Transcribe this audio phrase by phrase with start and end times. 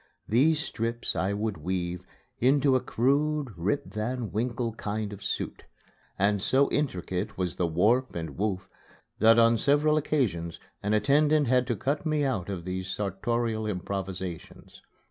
[0.27, 2.01] These strips I would weave
[2.39, 5.65] into a crude Rip Van Winkle kind of suit;
[6.17, 8.67] and so intricate was the warp and woof
[9.19, 14.81] that on several occasions an attendant had to cut me out of these sartorial improvisations.